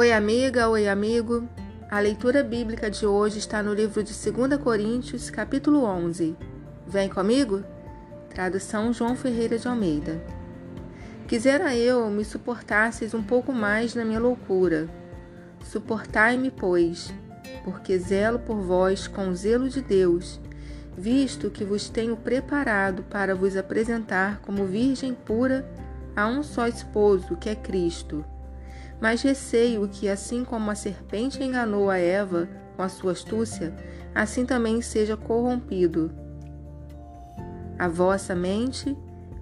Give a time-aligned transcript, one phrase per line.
[0.00, 1.46] Oi, amiga, oi, amigo.
[1.90, 6.34] A leitura bíblica de hoje está no livro de 2 Coríntios, capítulo 11.
[6.86, 7.62] Vem comigo?
[8.30, 10.18] Tradução João Ferreira de Almeida.
[11.28, 14.88] Quisera eu me suportasseis um pouco mais na minha loucura.
[15.64, 17.12] Suportai-me, pois,
[17.62, 20.40] porque zelo por vós com o zelo de Deus,
[20.96, 25.70] visto que vos tenho preparado para vos apresentar como virgem pura
[26.16, 28.24] a um só esposo, que é Cristo.
[29.00, 33.74] Mas receio que, assim como a serpente enganou a Eva com a sua astúcia,
[34.14, 36.10] assim também seja corrompido
[37.78, 38.94] a vossa mente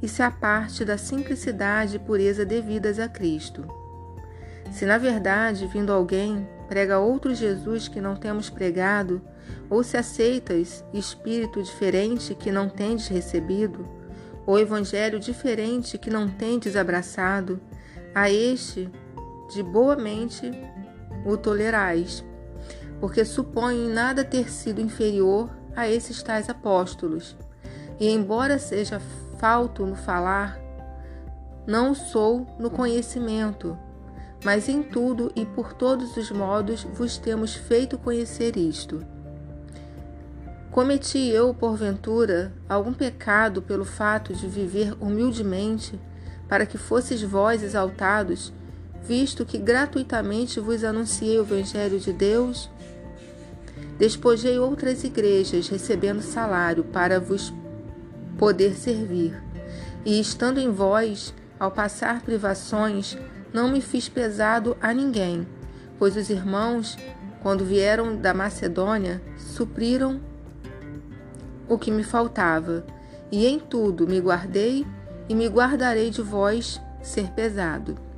[0.00, 3.66] e se aparte da simplicidade e pureza devidas a Cristo.
[4.70, 9.20] Se na verdade, vindo alguém, prega outro Jesus que não temos pregado,
[9.68, 13.84] ou se aceitas espírito diferente que não tendes recebido,
[14.46, 17.60] ou evangelho diferente que não tendes abraçado,
[18.14, 18.88] a este
[19.50, 20.50] de boa mente
[21.26, 22.24] o tolerais,
[23.00, 27.36] porque suponho em nada ter sido inferior a esses tais apóstolos.
[27.98, 29.00] E embora seja
[29.38, 30.58] falto no falar,
[31.66, 33.76] não sou no conhecimento,
[34.44, 39.04] mas em tudo e por todos os modos vos temos feito conhecer isto.
[40.70, 46.00] Cometi eu, porventura, algum pecado pelo fato de viver humildemente,
[46.48, 48.52] para que fosseis vós exaltados
[49.02, 52.70] visto que gratuitamente vos anunciei o Evangelho de Deus?
[53.98, 57.52] Despojei outras igrejas, recebendo salário para vos
[58.38, 59.40] poder servir.
[60.04, 63.18] E estando em vós, ao passar privações,
[63.52, 65.46] não me fiz pesado a ninguém,
[65.98, 66.96] pois os irmãos,
[67.42, 70.20] quando vieram da Macedônia, supriram
[71.68, 72.86] o que me faltava,
[73.30, 74.86] e em tudo me guardei
[75.28, 78.09] e me guardarei de vós ser pesado.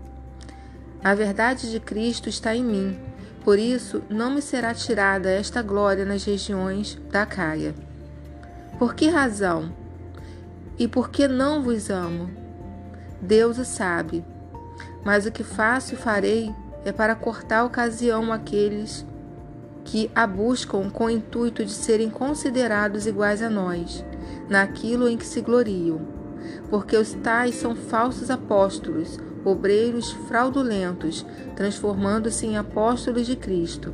[1.05, 2.97] A verdade de Cristo está em mim,
[3.45, 7.74] por isso não me será tirada esta glória nas regiões da Caia.
[8.79, 9.73] Por que razão?
[10.79, 12.30] E por que não vos amo?
[13.20, 14.24] Deus o sabe.
[15.05, 16.55] Mas o que faço e farei
[16.85, 19.05] é para cortar a ocasião àqueles
[19.85, 24.05] que a buscam com o intuito de serem considerados iguais a nós,
[24.48, 26.01] naquilo em que se gloriam.
[26.70, 31.27] Porque os tais são falsos apóstolos, obreiros fraudulentos,
[31.57, 33.92] transformando-se em apóstolos de Cristo.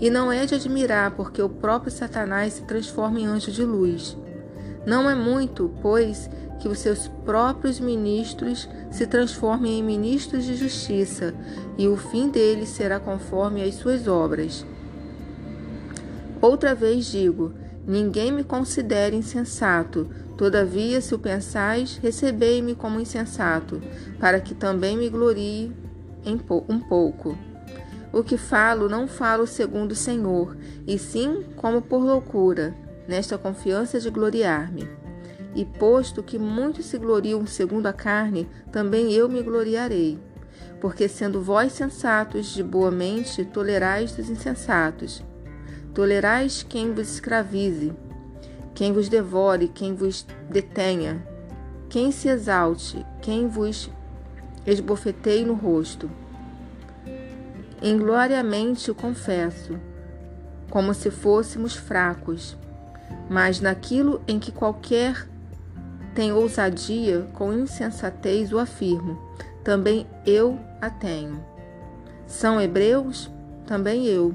[0.00, 4.16] E não é de admirar, porque o próprio Satanás se transforma em anjo de luz.
[4.84, 6.28] Não é muito, pois,
[6.60, 11.34] que os seus próprios ministros se transformem em ministros de justiça,
[11.78, 14.64] e o fim deles será conforme às suas obras.
[16.40, 17.52] Outra vez digo:
[17.86, 23.80] ninguém me considere insensato, Todavia, se o pensais, recebei-me como insensato,
[24.20, 25.72] para que também me glorie
[26.68, 27.38] um pouco.
[28.12, 30.54] O que falo, não falo segundo o Senhor,
[30.86, 32.74] e sim como por loucura,
[33.08, 34.88] nesta confiança de gloriar-me.
[35.54, 40.18] E posto que muitos se gloriam segundo a carne, também eu me gloriarei.
[40.80, 45.24] Porque sendo vós sensatos de boa mente, tolerais dos insensatos.
[45.94, 47.94] Tolerais quem vos escravize
[48.76, 51.26] quem vos devore, quem vos detenha,
[51.88, 53.90] quem se exalte, quem vos
[54.66, 56.10] esbofeteie no rosto.
[57.82, 59.80] Ingloriamente o confesso,
[60.68, 62.54] como se fôssemos fracos,
[63.30, 65.26] mas naquilo em que qualquer
[66.14, 69.18] tem ousadia, com insensatez o afirmo,
[69.64, 71.42] também eu a tenho.
[72.26, 73.30] São hebreus?
[73.66, 74.34] Também eu.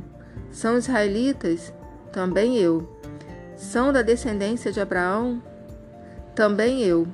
[0.50, 1.72] São israelitas?
[2.12, 3.01] Também eu
[3.62, 5.42] são da descendência de Abraão?
[6.34, 7.08] Também eu.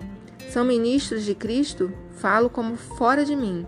[0.50, 1.91] São ministros de Cristo?
[2.16, 3.68] Falo como fora de mim.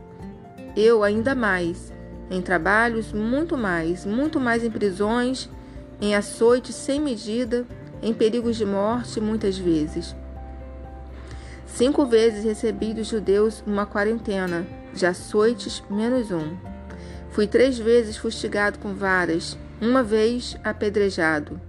[0.78, 1.92] Eu ainda mais,
[2.32, 5.50] em trabalhos muito mais, muito mais em prisões,
[6.00, 7.68] em açoites sem medida,
[8.02, 10.16] em perigos de morte muitas vezes.
[11.68, 16.56] Cinco vezes recebi dos judeus uma quarentena, de açoites menos um.
[17.30, 21.60] Fui três vezes fustigado com varas, uma vez apedrejado.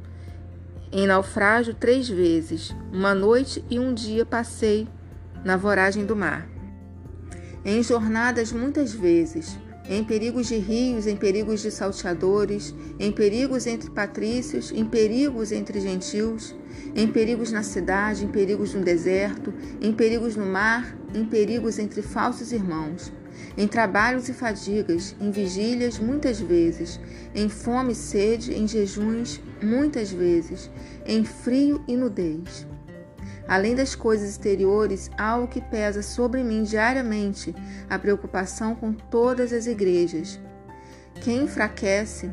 [0.93, 4.89] Em naufrágio três vezes, uma noite e um dia passei
[5.45, 6.49] na voragem do mar.
[7.65, 9.57] Em jornadas muitas vezes,
[9.89, 15.81] em perigos de rios, em perigos de salteadores, em perigos entre patrícios, em perigos entre
[15.81, 16.57] gentios,
[16.93, 22.03] em perigos na cidade, em perigos no deserto, em perigos no mar, em perigos entre
[22.03, 23.13] falsos irmãos
[23.57, 27.01] em trabalhos e fadigas, em vigílias muitas vezes,
[27.35, 30.71] em fome e sede, em jejuns muitas vezes,
[31.07, 32.67] em frio e nudez.
[33.47, 37.55] Além das coisas exteriores, há o que pesa sobre mim diariamente
[37.89, 40.39] a preocupação com todas as igrejas.
[41.23, 42.31] Quem enfraquece,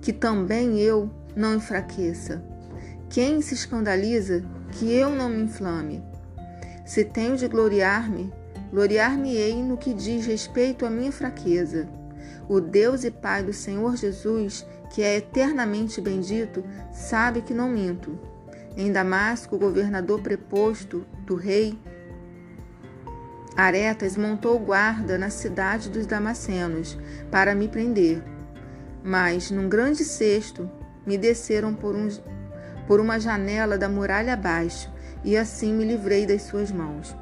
[0.00, 2.42] que também eu não enfraqueça.
[3.10, 4.42] Quem se escandaliza,
[4.72, 6.02] que eu não me inflame.
[6.86, 8.32] Se tenho de gloriar-me,
[8.70, 11.88] gloriar-me-ei no que diz respeito à minha fraqueza.
[12.48, 18.18] O Deus e Pai do Senhor Jesus, que é eternamente bendito, sabe que não minto.
[18.76, 21.78] Em Damasco, o governador preposto do rei
[23.56, 26.96] Aretas montou guarda na cidade dos Damascenos
[27.30, 28.22] para me prender.
[29.02, 30.70] Mas, num grande cesto,
[31.06, 32.08] me desceram por, um,
[32.86, 34.90] por uma janela da muralha abaixo,
[35.22, 37.14] e assim me livrei das suas mãos.